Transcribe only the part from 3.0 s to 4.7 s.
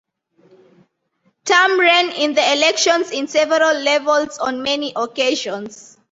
in several levels on